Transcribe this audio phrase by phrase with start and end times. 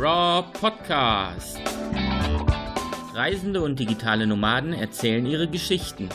[0.00, 1.58] Raw Podcast.
[3.14, 6.08] Reisende und digitale Nomaden erzählen ihre Geschichten.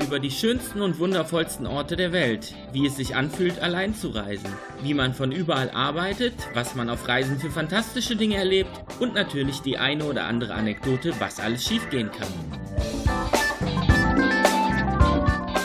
[0.00, 4.48] Über die schönsten und wundervollsten Orte der Welt, wie es sich anfühlt, allein zu reisen,
[4.84, 8.70] wie man von überall arbeitet, was man auf Reisen für fantastische Dinge erlebt
[9.00, 12.28] und natürlich die eine oder andere Anekdote, was alles schiefgehen kann.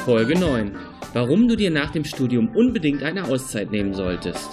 [0.04, 0.76] Folge 9.
[1.14, 4.50] Warum du dir nach dem Studium unbedingt eine Auszeit nehmen solltest.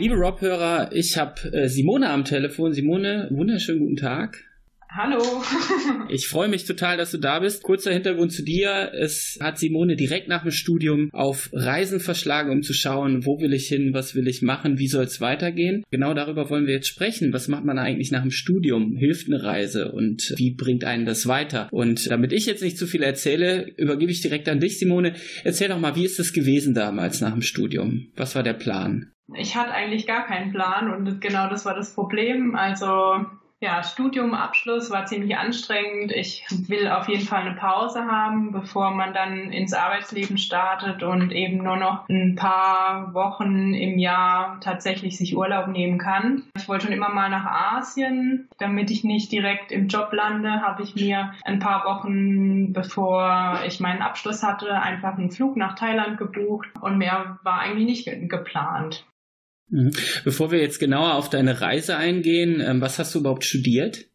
[0.00, 2.72] Liebe Rob-Hörer, ich habe äh, Simone am Telefon.
[2.72, 4.49] Simone, wunderschönen guten Tag.
[4.92, 5.22] Hallo.
[6.08, 7.62] ich freue mich total, dass du da bist.
[7.62, 8.90] Kurzer Hintergrund zu dir.
[8.92, 13.52] Es hat Simone direkt nach dem Studium auf Reisen verschlagen, um zu schauen, wo will
[13.52, 15.84] ich hin, was will ich machen, wie soll es weitergehen.
[15.90, 17.32] Genau darüber wollen wir jetzt sprechen.
[17.32, 18.96] Was macht man eigentlich nach dem Studium?
[18.96, 21.68] Hilft eine Reise und wie bringt einen das weiter?
[21.70, 25.14] Und damit ich jetzt nicht zu viel erzähle, übergebe ich direkt an dich, Simone.
[25.44, 28.08] Erzähl doch mal, wie ist es gewesen damals nach dem Studium?
[28.16, 29.12] Was war der Plan?
[29.36, 32.56] Ich hatte eigentlich gar keinen Plan und genau das war das Problem.
[32.56, 33.24] Also
[33.62, 36.12] ja, Studiumabschluss war ziemlich anstrengend.
[36.12, 41.30] Ich will auf jeden Fall eine Pause haben, bevor man dann ins Arbeitsleben startet und
[41.30, 46.44] eben nur noch ein paar Wochen im Jahr tatsächlich sich Urlaub nehmen kann.
[46.56, 48.48] Ich wollte schon immer mal nach Asien.
[48.56, 53.78] Damit ich nicht direkt im Job lande, habe ich mir ein paar Wochen, bevor ich
[53.78, 59.04] meinen Abschluss hatte, einfach einen Flug nach Thailand gebucht und mehr war eigentlich nicht geplant.
[59.70, 59.92] Mhm.
[60.24, 64.06] Bevor wir jetzt genauer auf deine Reise eingehen, ähm, was hast du überhaupt studiert?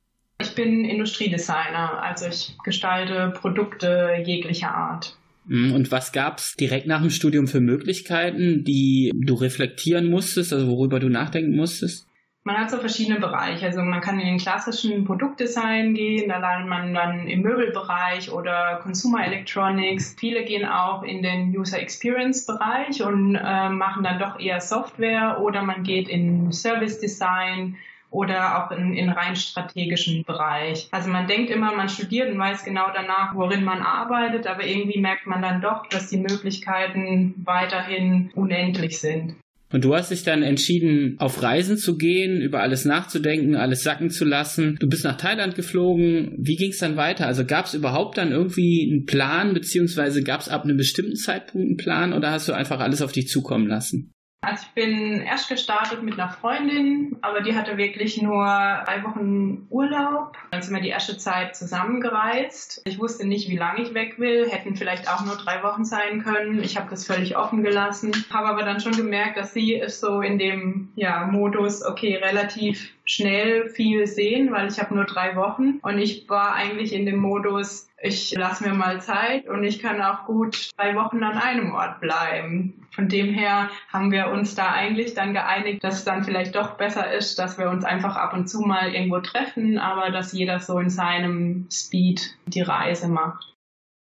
[0.41, 5.17] Ich bin Industriedesigner, also ich gestalte Produkte jeglicher Art.
[5.47, 5.71] Mhm.
[5.73, 10.67] Und was gab es direkt nach dem Studium für Möglichkeiten, die du reflektieren musstest, also
[10.67, 12.07] worüber du nachdenken musstest?
[12.47, 13.65] Man hat so verschiedene Bereiche.
[13.65, 18.79] Also man kann in den klassischen Produktdesign gehen, da landet man dann im Möbelbereich oder
[18.83, 20.15] Consumer Electronics.
[20.19, 25.41] Viele gehen auch in den User Experience Bereich und äh, machen dann doch eher Software
[25.41, 27.77] oder man geht in Service Design
[28.11, 30.87] oder auch in, in rein strategischen Bereich.
[30.91, 35.01] Also man denkt immer, man studiert und weiß genau danach, worin man arbeitet, aber irgendwie
[35.01, 39.35] merkt man dann doch, dass die Möglichkeiten weiterhin unendlich sind.
[39.75, 44.09] Und du hast dich dann entschieden, auf Reisen zu gehen, über alles nachzudenken, alles sacken
[44.09, 44.77] zu lassen.
[44.79, 46.33] Du bist nach Thailand geflogen.
[46.37, 47.27] Wie ging es dann weiter?
[47.27, 51.67] Also gab es überhaupt dann irgendwie einen Plan, beziehungsweise gab es ab einem bestimmten Zeitpunkt
[51.67, 54.14] einen Plan oder hast du einfach alles auf dich zukommen lassen?
[54.45, 59.65] Also ich bin erst gestartet mit einer Freundin, aber die hatte wirklich nur drei Wochen
[59.69, 60.37] Urlaub.
[60.51, 62.81] Dann sind wir die erste Zeit zusammengereist.
[62.85, 66.23] Ich wusste nicht, wie lange ich weg will, hätten vielleicht auch nur drei Wochen sein
[66.23, 66.63] können.
[66.63, 70.21] Ich habe das völlig offen gelassen, habe aber dann schon gemerkt, dass sie ist so
[70.21, 75.79] in dem ja, Modus, okay, relativ schnell viel sehen, weil ich habe nur drei Wochen
[75.81, 80.01] und ich war eigentlich in dem Modus, ich lasse mir mal Zeit und ich kann
[80.01, 82.85] auch gut drei Wochen an einem Ort bleiben.
[82.91, 86.77] Von dem her haben wir uns da eigentlich dann geeinigt, dass es dann vielleicht doch
[86.77, 90.59] besser ist, dass wir uns einfach ab und zu mal irgendwo treffen, aber dass jeder
[90.59, 93.53] so in seinem Speed die Reise macht.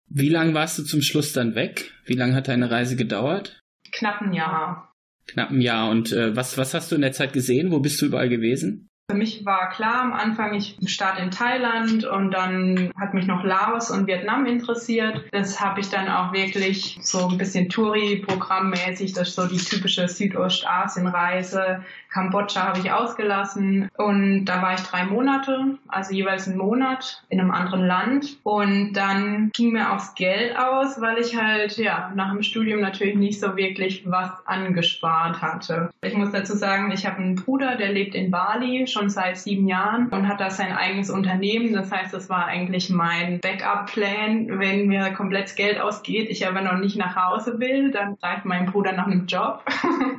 [0.08, 1.92] Wie lange warst du zum Schluss dann weg?
[2.04, 3.60] Wie lange hat deine Reise gedauert?
[3.92, 4.92] Knapp ein Jahr.
[5.26, 5.90] Knapp ein Jahr.
[5.90, 7.70] Und äh, was, was hast du in der Zeit gesehen?
[7.70, 8.88] Wo bist du überall gewesen?
[9.08, 13.44] Für mich war klar am Anfang, ich starte in Thailand und dann hat mich noch
[13.44, 15.22] Laos und Vietnam interessiert.
[15.30, 20.08] Das habe ich dann auch wirklich so ein bisschen Touri-Programmmäßig, das ist so die typische
[20.08, 21.84] Südostasien-Reise.
[22.16, 27.40] Kambodscha habe ich ausgelassen und da war ich drei Monate, also jeweils einen Monat in
[27.40, 32.32] einem anderen Land und dann ging mir aufs Geld aus, weil ich halt ja nach
[32.32, 35.90] dem Studium natürlich nicht so wirklich was angespart hatte.
[36.00, 39.68] Ich muss dazu sagen, ich habe einen Bruder, der lebt in Bali schon seit sieben
[39.68, 41.72] Jahren und hat da sein eigenes Unternehmen.
[41.72, 46.78] Das heißt, das war eigentlich mein Backup-Plan, wenn mir komplett Geld ausgeht, ich aber noch
[46.78, 49.64] nicht nach Hause will, dann greift mein Bruder nach einem Job.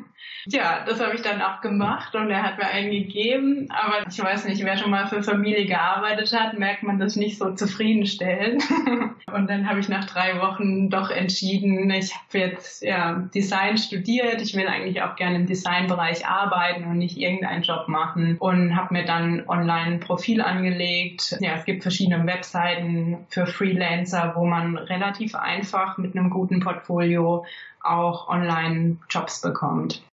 [0.50, 3.68] Ja, das habe ich dann auch gemacht und er hat mir einen gegeben.
[3.70, 7.38] Aber ich weiß nicht, wer schon mal für Familie gearbeitet hat, merkt man das nicht
[7.38, 8.64] so zufriedenstellend.
[9.34, 14.42] und dann habe ich nach drei Wochen doch entschieden, ich habe jetzt ja, Design studiert.
[14.42, 18.38] Ich will eigentlich auch gerne im Designbereich arbeiten und nicht irgendeinen Job machen.
[18.40, 21.38] Und habe mir dann online ein Profil angelegt.
[21.42, 27.46] Ja, es gibt verschiedene Webseiten für Freelancer, wo man relativ einfach mit einem guten Portfolio
[27.82, 30.07] auch online Jobs bekommt.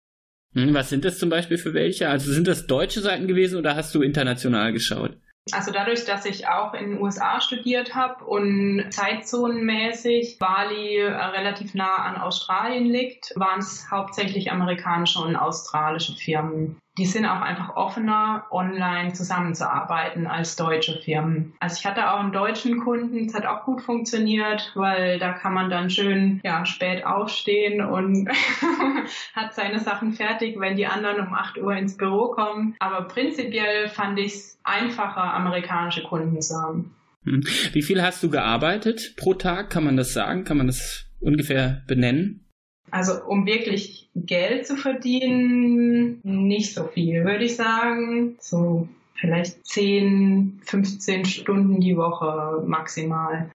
[0.53, 2.09] Hm, was sind das zum Beispiel für welche?
[2.09, 5.17] Also sind das deutsche Seiten gewesen oder hast du international geschaut?
[5.51, 11.73] Also dadurch, dass ich auch in den USA studiert habe und zeitzonenmäßig Bali äh, relativ
[11.73, 16.77] nah an Australien liegt, waren es hauptsächlich amerikanische und australische Firmen.
[16.97, 21.53] Die sind auch einfach offener, online zusammenzuarbeiten als deutsche Firmen.
[21.59, 25.53] Also ich hatte auch einen deutschen Kunden, es hat auch gut funktioniert, weil da kann
[25.53, 28.29] man dann schön ja, spät aufstehen und
[29.35, 32.75] hat seine Sachen fertig, wenn die anderen um 8 Uhr ins Büro kommen.
[32.79, 36.95] Aber prinzipiell fand ich es einfacher, amerikanische Kunden zu haben.
[37.23, 37.43] Hm.
[37.71, 39.69] Wie viel hast du gearbeitet pro Tag?
[39.69, 40.43] Kann man das sagen?
[40.43, 42.50] Kann man das ungefähr benennen?
[42.91, 48.35] Also um wirklich Geld zu verdienen, nicht so viel, würde ich sagen.
[48.39, 53.49] So vielleicht 10, 15 Stunden die Woche maximal.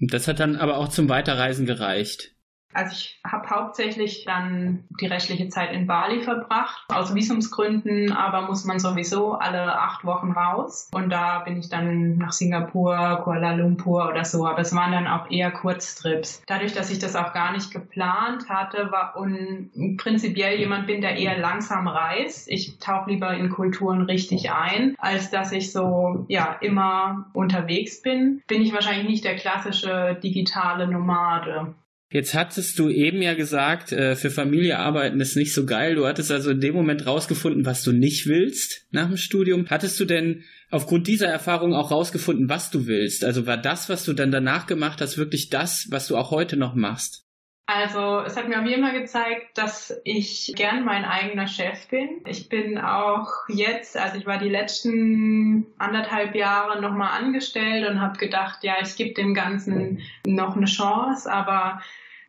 [0.00, 2.34] Das hat dann aber auch zum Weiterreisen gereicht.
[2.74, 8.64] Also ich habe hauptsächlich dann die restliche Zeit in Bali verbracht, aus Visumsgründen, aber muss
[8.64, 10.90] man sowieso alle acht Wochen raus.
[10.92, 15.06] Und da bin ich dann nach Singapur, Kuala Lumpur oder so, aber es waren dann
[15.06, 16.42] auch eher Kurztrips.
[16.46, 21.16] Dadurch, dass ich das auch gar nicht geplant hatte war und prinzipiell jemand bin, der
[21.16, 26.56] eher langsam reist, ich tauche lieber in Kulturen richtig ein, als dass ich so ja
[26.60, 31.74] immer unterwegs bin, bin ich wahrscheinlich nicht der klassische digitale Nomade.
[32.12, 35.94] Jetzt hattest du eben ja gesagt, äh, für Familie arbeiten ist nicht so geil.
[35.94, 39.66] Du hattest also in dem Moment rausgefunden, was du nicht willst nach dem Studium.
[39.70, 43.24] Hattest du denn aufgrund dieser Erfahrung auch rausgefunden, was du willst?
[43.24, 46.58] Also war das, was du dann danach gemacht hast, wirklich das, was du auch heute
[46.58, 47.24] noch machst?
[47.64, 52.20] Also es hat mir auf jeden Fall gezeigt, dass ich gern mein eigener Chef bin.
[52.26, 58.18] Ich bin auch jetzt, also ich war die letzten anderthalb Jahre nochmal angestellt und habe
[58.18, 61.80] gedacht, ja, ich gebe dem Ganzen noch eine Chance, aber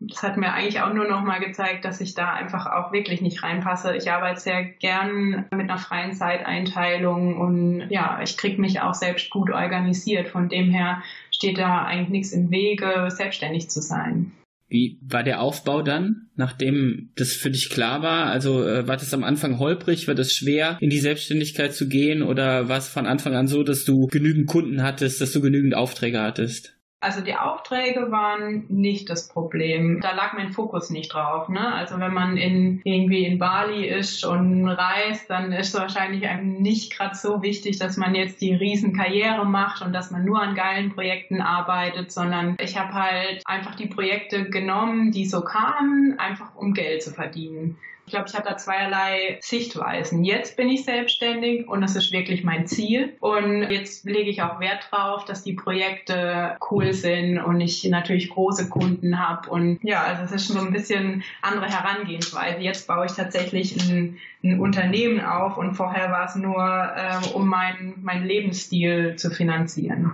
[0.08, 3.22] das hat mir eigentlich auch nur noch mal gezeigt, dass ich da einfach auch wirklich
[3.22, 3.96] nicht reinpasse.
[3.96, 9.30] Ich arbeite sehr gern mit einer freien Zeiteinteilung und ja, ich kriege mich auch selbst
[9.30, 10.28] gut organisiert.
[10.28, 11.02] Von dem her
[11.32, 14.32] steht da eigentlich nichts im Wege, selbstständig zu sein.
[14.70, 18.26] Wie war der Aufbau dann, nachdem das für dich klar war?
[18.26, 20.08] Also äh, war das am Anfang holprig?
[20.08, 22.24] War das schwer, in die Selbstständigkeit zu gehen?
[22.24, 25.76] Oder war es von Anfang an so, dass du genügend Kunden hattest, dass du genügend
[25.76, 26.76] Aufträge hattest?
[27.04, 30.00] Also die Aufträge waren nicht das Problem.
[30.00, 31.50] Da lag mein Fokus nicht drauf.
[31.50, 31.74] Ne?
[31.74, 36.62] Also wenn man in, irgendwie in Bali ist und reist, dann ist es wahrscheinlich einem
[36.62, 40.56] nicht gerade so wichtig, dass man jetzt die Riesenkarriere macht und dass man nur an
[40.56, 46.56] geilen Projekten arbeitet, sondern ich habe halt einfach die Projekte genommen, die so kamen, einfach
[46.56, 47.78] um Geld zu verdienen.
[48.06, 50.24] Ich glaube, ich habe da zweierlei Sichtweisen.
[50.24, 53.14] Jetzt bin ich selbstständig und das ist wirklich mein Ziel.
[53.20, 58.30] Und jetzt lege ich auch Wert drauf, dass die Projekte cool sind und ich natürlich
[58.30, 59.50] große Kunden habe.
[59.50, 62.60] Und ja, also es ist schon so ein bisschen andere Herangehensweise.
[62.60, 67.48] Jetzt baue ich tatsächlich ein, ein Unternehmen auf und vorher war es nur, äh, um
[67.48, 70.14] meinen mein Lebensstil zu finanzieren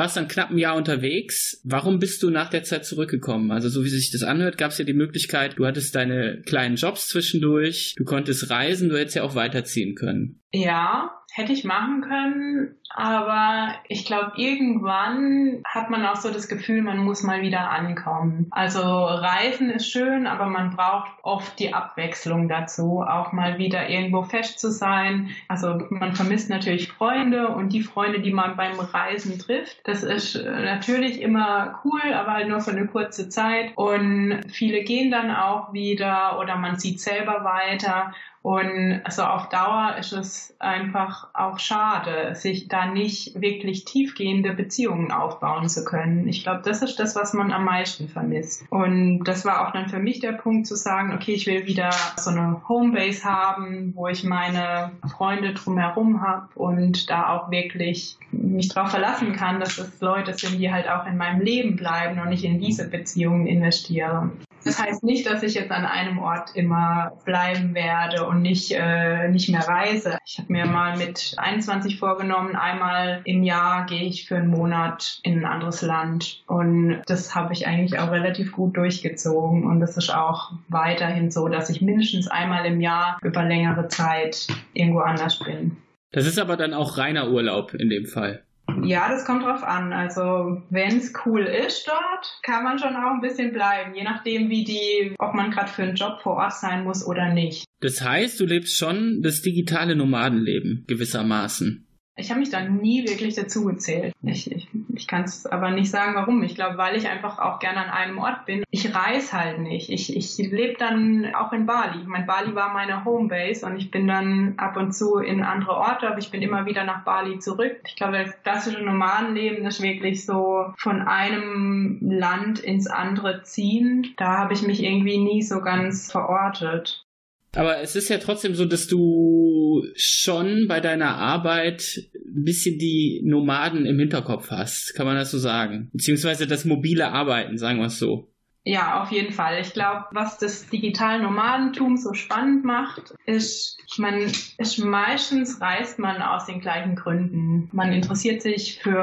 [0.00, 1.60] warst dann knapp ein Jahr unterwegs.
[1.62, 3.50] Warum bist du nach der Zeit zurückgekommen?
[3.50, 6.76] Also so wie sich das anhört, gab es ja die Möglichkeit, du hattest deine kleinen
[6.76, 10.40] Jobs zwischendurch, du konntest reisen, du hättest ja auch weiterziehen können.
[10.52, 16.82] Ja, hätte ich machen können, aber ich glaube, irgendwann hat man auch so das Gefühl,
[16.82, 18.48] man muss mal wieder ankommen.
[18.50, 24.22] Also Reisen ist schön, aber man braucht oft die Abwechslung dazu, auch mal wieder irgendwo
[24.22, 25.30] fest zu sein.
[25.46, 29.80] Also man vermisst natürlich Freunde und die Freunde, die man beim Reisen trifft.
[29.84, 33.72] Das ist natürlich immer cool, aber halt nur für eine kurze Zeit.
[33.76, 38.12] Und viele gehen dann auch wieder oder man zieht selber weiter.
[38.42, 45.12] Und also auf Dauer ist es einfach auch schade, sich da nicht wirklich tiefgehende Beziehungen
[45.12, 46.26] aufbauen zu können.
[46.26, 48.64] Ich glaube, das ist das, was man am meisten vermisst.
[48.70, 51.90] Und das war auch dann für mich der Punkt zu sagen, okay, ich will wieder
[52.16, 58.68] so eine Homebase haben, wo ich meine Freunde drumherum habe und da auch wirklich mich
[58.68, 62.32] darauf verlassen kann, dass es Leute sind, die halt auch in meinem Leben bleiben und
[62.32, 64.30] ich in diese Beziehungen investiere.
[64.64, 69.28] Das heißt nicht, dass ich jetzt an einem Ort immer bleiben werde und nicht, äh,
[69.28, 70.18] nicht mehr reise.
[70.24, 75.20] Ich habe mir mal mit 21 vorgenommen, einmal im Jahr gehe ich für einen Monat
[75.22, 76.42] in ein anderes Land.
[76.46, 79.64] Und das habe ich eigentlich auch relativ gut durchgezogen.
[79.64, 84.46] Und das ist auch weiterhin so, dass ich mindestens einmal im Jahr über längere Zeit
[84.74, 85.76] irgendwo anders bin.
[86.12, 88.42] Das ist aber dann auch reiner Urlaub in dem Fall.
[88.84, 89.92] Ja, das kommt drauf an.
[89.92, 94.48] Also wenn es cool ist dort, kann man schon auch ein bisschen bleiben, je nachdem,
[94.48, 97.64] wie die, ob man gerade für einen Job vor Ort sein muss oder nicht.
[97.80, 101.86] Das heißt, du lebst schon das digitale Nomadenleben gewissermaßen.
[102.20, 104.14] Ich habe mich da nie wirklich dazu gezählt.
[104.22, 106.42] Ich, ich, ich kann es aber nicht sagen, warum.
[106.42, 108.64] Ich glaube, weil ich einfach auch gerne an einem Ort bin.
[108.70, 109.90] Ich reise halt nicht.
[109.90, 112.04] Ich, ich lebe dann auch in Bali.
[112.04, 116.08] Mein Bali war meine Homebase und ich bin dann ab und zu in andere Orte,
[116.08, 117.80] aber ich bin immer wieder nach Bali zurück.
[117.86, 124.14] Ich glaube, das klassische Nomadenleben ist wirklich so von einem Land ins andere ziehen.
[124.16, 127.06] Da habe ich mich irgendwie nie so ganz verortet.
[127.54, 133.22] Aber es ist ja trotzdem so, dass du schon bei deiner Arbeit ein bisschen die
[133.24, 134.94] Nomaden im Hinterkopf hast.
[134.94, 135.90] Kann man das so sagen?
[135.92, 138.30] Beziehungsweise das mobile Arbeiten, sagen wir es so.
[138.62, 139.58] Ja, auf jeden Fall.
[139.60, 146.20] Ich glaube, was das digitale Nomadentum so spannend macht, ist, man ist meistens reist man
[146.20, 147.70] aus den gleichen Gründen.
[147.72, 149.02] Man interessiert sich für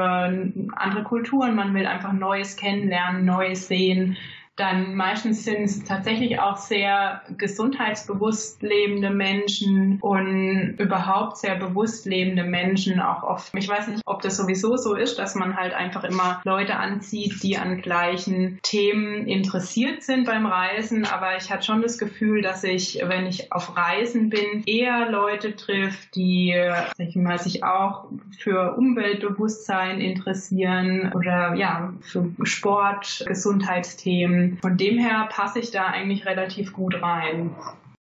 [0.76, 4.16] andere Kulturen, man will einfach Neues kennenlernen, Neues sehen
[4.58, 12.42] dann meistens sind es tatsächlich auch sehr gesundheitsbewusst lebende Menschen und überhaupt sehr bewusst lebende
[12.42, 13.54] Menschen auch oft.
[13.54, 17.42] Ich weiß nicht, ob das sowieso so ist, dass man halt einfach immer Leute anzieht,
[17.42, 22.64] die an gleichen Themen interessiert sind beim Reisen, aber ich hatte schon das Gefühl, dass
[22.64, 26.56] ich, wenn ich auf Reisen bin, eher Leute trifft, die
[26.98, 35.28] ich mal, sich auch für Umweltbewusstsein interessieren oder ja, für Sport, Gesundheitsthemen von dem her
[35.30, 37.54] passe ich da eigentlich relativ gut rein.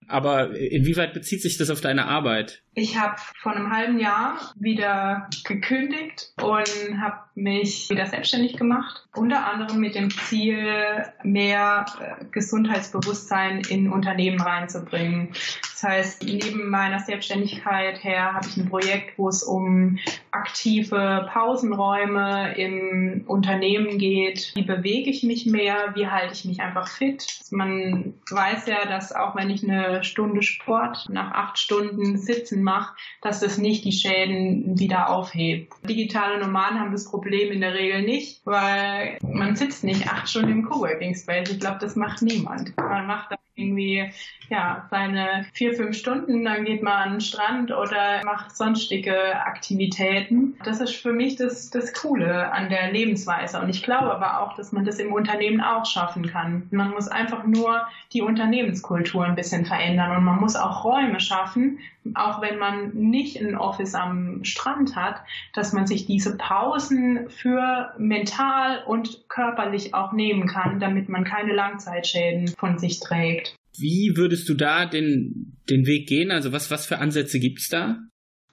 [0.08, 2.64] Aber inwieweit bezieht sich das auf deine Arbeit?
[2.74, 9.08] Ich habe vor einem halben Jahr wieder gekündigt und habe mich wieder selbstständig gemacht.
[9.14, 15.30] Unter anderem mit dem Ziel, mehr äh, Gesundheitsbewusstsein in Unternehmen reinzubringen.
[15.62, 19.98] Das heißt, neben meiner Selbstständigkeit her habe ich ein Projekt, wo es um
[20.32, 24.52] aktive Pausenräume im Unternehmen geht.
[24.56, 25.94] Wie bewege ich mich mehr?
[25.96, 27.26] Wie halte ich mich einfach fit?
[27.50, 32.96] Man weiß ja, dass auch wenn ich eine Stunde Sport nach acht Stunden sitzen mache,
[33.22, 35.74] dass das nicht die Schäden wieder aufhebt.
[35.88, 40.52] Digitale Nomaden haben das Problem in der Regel nicht, weil man sitzt nicht acht Stunden
[40.52, 41.50] im Coworking Space.
[41.50, 42.76] Ich glaube, das macht niemand.
[42.78, 44.12] Man macht da irgendwie
[44.50, 50.58] ja seine vier fünf Stunden, dann geht man an den Strand oder macht sonstige Aktivitäten.
[50.66, 54.56] Das ist für mich das das Coole an der Lebensweise und ich glaube aber auch,
[54.56, 56.68] dass man das im Unternehmen auch schaffen kann.
[56.72, 61.80] Man muss einfach nur die Unternehmenskultur ein bisschen verändern und man muss auch Räume schaffen,
[62.16, 65.22] auch wenn man nicht ein Office am Strand hat,
[65.54, 71.54] dass man sich diese Pausen für mental und körperlich auch nehmen kann, damit man keine
[71.54, 73.56] Langzeitschäden von sich trägt.
[73.78, 76.32] Wie würdest du da den, den Weg gehen?
[76.32, 78.00] Also was, was für Ansätze gibt's da?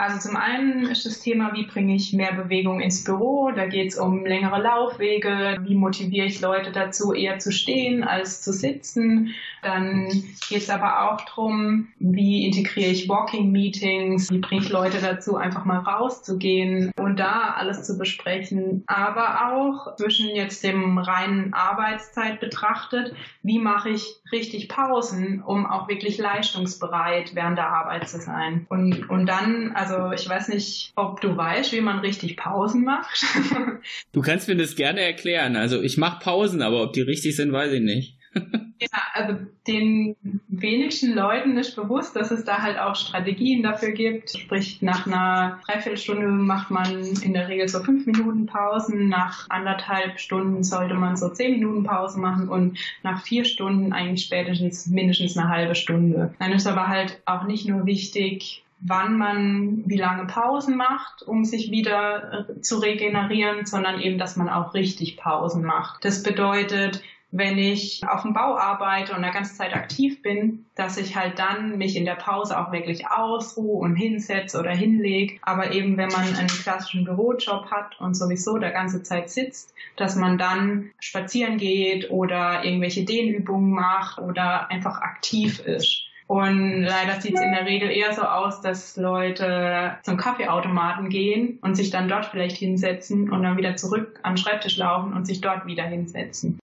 [0.00, 3.50] Also zum einen ist das Thema, wie bringe ich mehr Bewegung ins Büro?
[3.50, 5.58] Da geht es um längere Laufwege.
[5.62, 9.34] Wie motiviere ich Leute dazu, eher zu stehen als zu sitzen?
[9.60, 10.08] Dann
[10.48, 14.30] geht es aber auch darum, wie integriere ich Walking-Meetings?
[14.30, 18.84] Wie bringe ich Leute dazu, einfach mal rauszugehen und da alles zu besprechen?
[18.86, 25.88] Aber auch zwischen jetzt dem reinen Arbeitszeit betrachtet, wie mache ich richtig Pausen, um auch
[25.88, 28.64] wirklich leistungsbereit während der Arbeit zu sein?
[28.68, 32.84] Und, und dann, also also ich weiß nicht, ob du weißt, wie man richtig Pausen
[32.84, 33.24] macht.
[34.12, 35.56] du kannst mir das gerne erklären.
[35.56, 38.18] Also ich mache Pausen, aber ob die richtig sind, weiß ich nicht.
[38.80, 40.16] ja, also den
[40.48, 44.30] wenigsten Leuten ist bewusst, dass es da halt auch Strategien dafür gibt.
[44.30, 50.20] Sprich, nach einer Dreiviertelstunde macht man in der Regel so fünf Minuten Pausen, nach anderthalb
[50.20, 55.36] Stunden sollte man so zehn Minuten Pause machen und nach vier Stunden eigentlich spätestens mindestens
[55.36, 56.34] eine halbe Stunde.
[56.38, 61.44] Dann ist aber halt auch nicht nur wichtig, wann man wie lange Pausen macht, um
[61.44, 66.04] sich wieder äh, zu regenerieren, sondern eben, dass man auch richtig Pausen macht.
[66.04, 70.96] Das bedeutet, wenn ich auf dem Bau arbeite und eine ganze Zeit aktiv bin, dass
[70.96, 75.38] ich halt dann mich in der Pause auch wirklich ausruhe und hinsetze oder hinlege.
[75.42, 80.16] Aber eben, wenn man einen klassischen Bürojob hat und sowieso der ganze Zeit sitzt, dass
[80.16, 86.07] man dann spazieren geht oder irgendwelche Dehnübungen macht oder einfach aktiv ist.
[86.28, 91.58] Und leider sieht es in der Regel eher so aus, dass Leute zum Kaffeeautomaten gehen
[91.62, 95.40] und sich dann dort vielleicht hinsetzen und dann wieder zurück am Schreibtisch laufen und sich
[95.40, 96.58] dort wieder hinsetzen.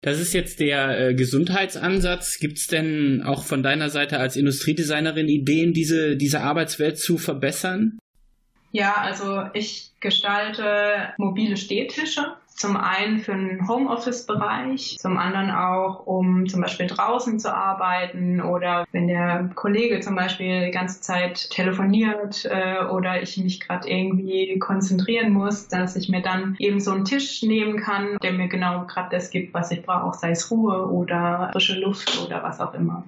[0.00, 2.40] Das ist jetzt der äh, Gesundheitsansatz.
[2.40, 7.98] Gibt es denn auch von deiner Seite als Industriedesignerin Ideen, diese, diese Arbeitswelt zu verbessern?
[8.72, 16.46] Ja, also ich gestalte mobile Stehtische zum einen für den Homeoffice-Bereich, zum anderen auch, um
[16.46, 22.44] zum Beispiel draußen zu arbeiten oder wenn der Kollege zum Beispiel die ganze Zeit telefoniert
[22.44, 27.04] äh, oder ich mich gerade irgendwie konzentrieren muss, dass ich mir dann eben so einen
[27.04, 30.88] Tisch nehmen kann, der mir genau gerade das gibt, was ich brauche, sei es Ruhe
[30.88, 33.04] oder frische Luft oder was auch immer.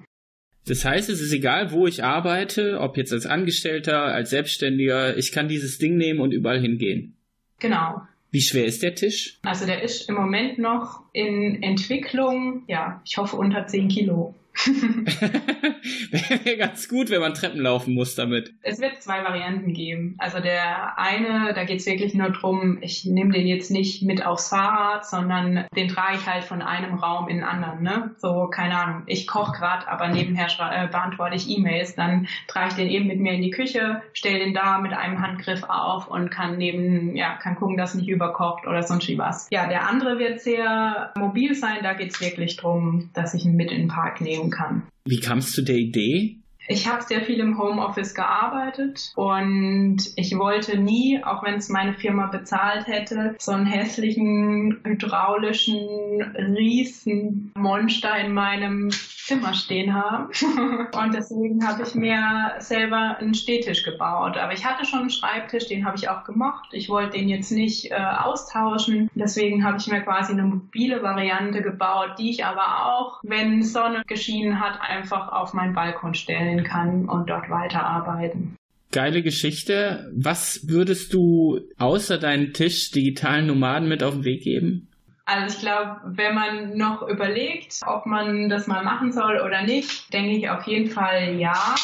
[0.67, 5.31] Das heißt, es ist egal, wo ich arbeite, ob jetzt als Angestellter, als Selbstständiger, ich
[5.31, 7.15] kann dieses Ding nehmen und überall hingehen.
[7.59, 8.01] Genau.
[8.35, 9.39] Wie schwer ist der Tisch?
[9.43, 14.35] Also der ist im Moment noch in Entwicklung, ja, ich hoffe unter 10 Kilo.
[16.11, 18.53] Wäre ganz gut, wenn man Treppen laufen muss damit.
[18.61, 20.15] Es wird zwei Varianten geben.
[20.17, 24.25] Also der eine, da geht es wirklich nur drum, ich nehme den jetzt nicht mit
[24.25, 27.83] aufs Fahrrad, sondern den trage ich halt von einem Raum in den anderen.
[27.83, 28.15] Ne?
[28.17, 31.95] So, keine Ahnung, ich koche gerade, aber nebenher äh, beantworte ich E-Mails.
[31.95, 35.21] Dann trage ich den eben mit mir in die Küche, stelle den da mit einem
[35.21, 39.47] Handgriff auf und kann neben, ja, kann gucken, dass nicht überkocht oder sonst wie was.
[39.51, 41.79] Ja, der andere wird sehr mobil sein.
[41.83, 44.83] Da geht es wirklich drum, dass ich ihn mit in den Park nehmen kann.
[45.05, 46.39] Wie kamst du der Idee?
[46.67, 51.93] Ich habe sehr viel im Homeoffice gearbeitet und ich wollte nie, auch wenn es meine
[51.93, 58.89] Firma bezahlt hätte, so einen hässlichen hydraulischen Riesenmonster in meinem
[59.25, 60.25] Zimmer stehen haben.
[60.91, 64.37] und deswegen habe ich mir selber einen Stehtisch gebaut.
[64.37, 66.69] Aber ich hatte schon einen Schreibtisch, den habe ich auch gemocht.
[66.71, 69.09] Ich wollte den jetzt nicht äh, austauschen.
[69.15, 74.03] Deswegen habe ich mir quasi eine mobile Variante gebaut, die ich aber auch, wenn Sonne
[74.05, 78.55] geschienen hat, einfach auf meinen Balkon stellen entwickeln kann und dort weiterarbeiten.
[78.91, 80.11] Geile Geschichte.
[80.15, 84.87] Was würdest du außer deinen Tisch digitalen Nomaden mit auf den Weg geben?
[85.25, 90.13] Also ich glaube, wenn man noch überlegt, ob man das mal machen soll oder nicht,
[90.13, 91.75] denke ich auf jeden Fall ja.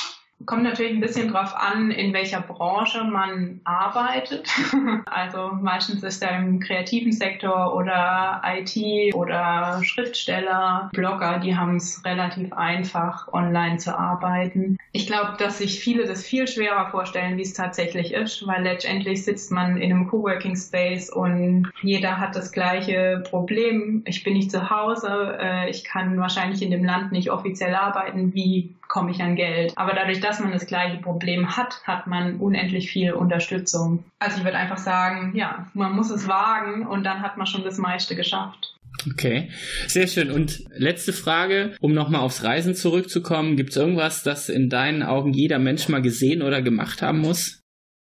[0.45, 4.47] Kommt natürlich ein bisschen drauf an, in welcher Branche man arbeitet.
[5.05, 12.03] Also meistens ist er im kreativen Sektor oder IT oder Schriftsteller, Blogger, die haben es
[12.05, 14.77] relativ einfach, online zu arbeiten.
[14.93, 19.23] Ich glaube, dass sich viele das viel schwerer vorstellen, wie es tatsächlich ist, weil letztendlich
[19.23, 24.03] sitzt man in einem Coworking Space und jeder hat das gleiche Problem.
[24.05, 28.33] Ich bin nicht zu Hause, äh, ich kann wahrscheinlich in dem Land nicht offiziell arbeiten.
[28.33, 29.71] Wie komme ich an Geld?
[29.77, 34.03] Aber dadurch, dass man das gleiche Problem hat, hat man unendlich viel Unterstützung.
[34.19, 37.63] Also ich würde einfach sagen, ja, man muss es wagen und dann hat man schon
[37.63, 38.75] das meiste geschafft.
[39.09, 39.49] Okay,
[39.87, 40.29] sehr schön.
[40.29, 43.55] Und letzte Frage, um nochmal aufs Reisen zurückzukommen.
[43.55, 47.60] Gibt es irgendwas, das in deinen Augen jeder Mensch mal gesehen oder gemacht haben muss?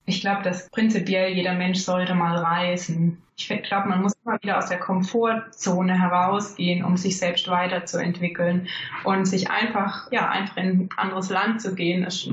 [0.07, 3.23] Ich glaube, dass prinzipiell jeder Mensch sollte mal reisen.
[3.37, 8.69] Ich glaube, man muss immer wieder aus der Komfortzone herausgehen, um sich selbst weiterzuentwickeln
[9.03, 12.29] und sich einfach, ja, einfach in ein anderes Land zu gehen, ist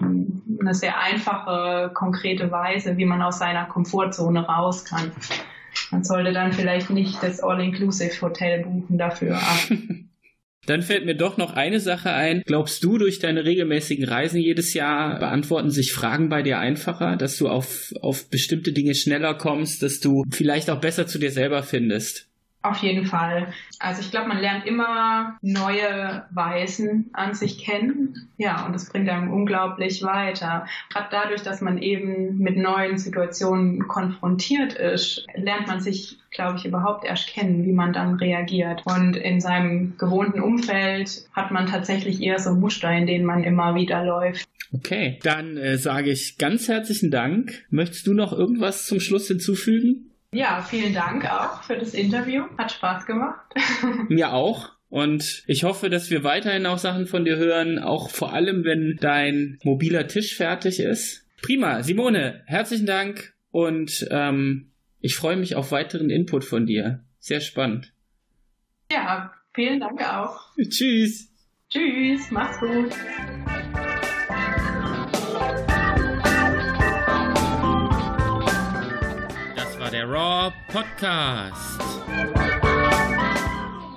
[0.59, 5.11] eine sehr einfache, konkrete Weise, wie man aus seiner Komfortzone raus kann.
[5.89, 9.39] Man sollte dann vielleicht nicht das All-Inclusive-Hotel buchen dafür.
[10.67, 12.43] Dann fällt mir doch noch eine Sache ein.
[12.45, 17.37] Glaubst du, durch deine regelmäßigen Reisen jedes Jahr beantworten sich Fragen bei dir einfacher, dass
[17.37, 21.63] du auf, auf bestimmte Dinge schneller kommst, dass du vielleicht auch besser zu dir selber
[21.63, 22.30] findest?
[22.63, 23.47] Auf jeden Fall.
[23.79, 28.29] Also ich glaube, man lernt immer neue Weisen an sich kennen.
[28.37, 30.67] Ja, und das bringt einem unglaublich weiter.
[30.91, 36.65] Gerade dadurch, dass man eben mit neuen Situationen konfrontiert ist, lernt man sich, glaube ich,
[36.65, 38.83] überhaupt erst kennen, wie man dann reagiert.
[38.85, 43.73] Und in seinem gewohnten Umfeld hat man tatsächlich eher so Muster, in denen man immer
[43.73, 44.47] wieder läuft.
[44.71, 47.65] Okay, dann äh, sage ich ganz herzlichen Dank.
[47.71, 50.10] Möchtest du noch irgendwas zum Schluss hinzufügen?
[50.33, 52.45] Ja, vielen Dank auch für das Interview.
[52.57, 53.53] Hat Spaß gemacht.
[54.07, 54.69] Mir auch.
[54.89, 58.97] Und ich hoffe, dass wir weiterhin auch Sachen von dir hören, auch vor allem, wenn
[58.99, 61.25] dein mobiler Tisch fertig ist.
[61.41, 61.81] Prima.
[61.83, 67.03] Simone, herzlichen Dank und ähm, ich freue mich auf weiteren Input von dir.
[67.19, 67.93] Sehr spannend.
[68.91, 70.55] Ja, vielen Dank auch.
[70.69, 71.29] Tschüss.
[71.69, 72.93] Tschüss, mach's gut.
[79.91, 81.81] Der Raw Podcast.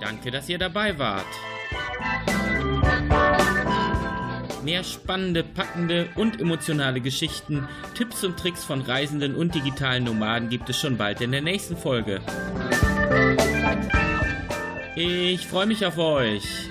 [0.00, 1.24] Danke, dass ihr dabei wart.
[4.64, 10.68] Mehr spannende, packende und emotionale Geschichten, Tipps und Tricks von Reisenden und digitalen Nomaden gibt
[10.68, 12.20] es schon bald in der nächsten Folge.
[14.96, 16.70] Ich freue mich auf euch.